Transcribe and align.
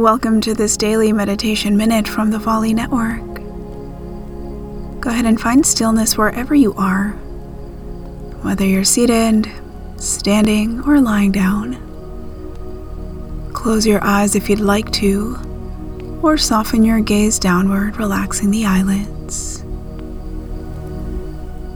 Welcome 0.00 0.40
to 0.40 0.54
this 0.54 0.78
daily 0.78 1.12
meditation 1.12 1.76
minute 1.76 2.08
from 2.08 2.30
the 2.30 2.38
Volley 2.38 2.72
Network. 2.72 3.34
Go 4.98 5.10
ahead 5.10 5.26
and 5.26 5.38
find 5.38 5.64
stillness 5.64 6.16
wherever 6.16 6.54
you 6.54 6.72
are, 6.72 7.10
whether 8.40 8.64
you're 8.64 8.82
seated, 8.82 9.52
standing, 9.98 10.80
or 10.84 11.02
lying 11.02 11.32
down. 11.32 11.74
Close 13.52 13.86
your 13.86 14.02
eyes 14.02 14.34
if 14.34 14.48
you'd 14.48 14.60
like 14.60 14.90
to, 14.92 15.36
or 16.22 16.38
soften 16.38 16.82
your 16.82 17.00
gaze 17.00 17.38
downward, 17.38 17.98
relaxing 17.98 18.50
the 18.50 18.64
eyelids. 18.64 19.62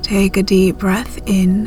Take 0.03 0.39
a 0.39 0.43
deep 0.43 0.79
breath 0.79 1.19
in 1.27 1.67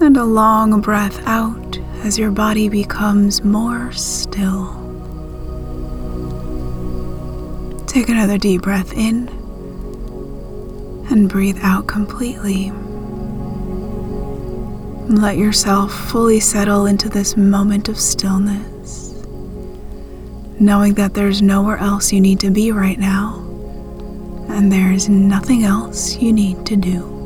and 0.00 0.16
a 0.16 0.24
long 0.24 0.80
breath 0.80 1.24
out 1.28 1.69
as 2.04 2.18
your 2.18 2.30
body 2.30 2.68
becomes 2.68 3.44
more 3.44 3.92
still. 3.92 4.76
Take 7.86 8.08
another 8.08 8.38
deep 8.38 8.62
breath 8.62 8.92
in 8.94 9.28
and 11.10 11.28
breathe 11.28 11.58
out 11.62 11.86
completely. 11.86 12.70
Let 15.08 15.36
yourself 15.36 15.92
fully 15.92 16.40
settle 16.40 16.86
into 16.86 17.08
this 17.08 17.36
moment 17.36 17.88
of 17.88 17.98
stillness, 17.98 19.12
knowing 20.60 20.94
that 20.94 21.14
there's 21.14 21.42
nowhere 21.42 21.78
else 21.78 22.12
you 22.12 22.20
need 22.20 22.40
to 22.40 22.50
be 22.50 22.70
right 22.70 22.98
now, 22.98 23.40
and 24.48 24.72
there 24.72 24.92
is 24.92 25.08
nothing 25.08 25.64
else 25.64 26.16
you 26.16 26.32
need 26.32 26.64
to 26.66 26.76
do. 26.76 27.19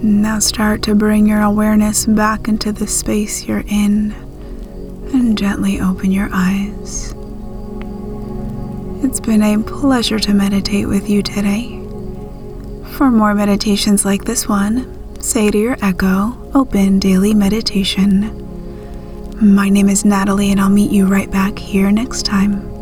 Now 0.00 0.38
start 0.38 0.82
to 0.82 0.94
bring 0.94 1.26
your 1.26 1.42
awareness 1.42 2.06
back 2.06 2.46
into 2.46 2.70
the 2.70 2.86
space 2.86 3.46
you're 3.46 3.64
in 3.66 4.12
and 5.12 5.36
gently 5.36 5.80
open 5.80 6.12
your 6.12 6.28
eyes. 6.32 7.14
It's 9.04 9.18
been 9.18 9.42
a 9.42 9.60
pleasure 9.60 10.20
to 10.20 10.32
meditate 10.32 10.86
with 10.86 11.10
you 11.10 11.20
today. 11.24 11.80
For 12.92 13.10
more 13.10 13.34
meditations 13.34 14.04
like 14.04 14.24
this 14.24 14.48
one, 14.48 15.20
say 15.20 15.50
to 15.50 15.58
your 15.58 15.76
echo, 15.82 16.48
Open 16.54 17.00
Daily 17.00 17.34
Meditation. 17.34 18.46
My 19.40 19.68
name 19.68 19.88
is 19.88 20.04
Natalie, 20.04 20.52
and 20.52 20.60
I'll 20.60 20.70
meet 20.70 20.92
you 20.92 21.06
right 21.06 21.30
back 21.30 21.58
here 21.58 21.90
next 21.90 22.24
time. 22.24 22.77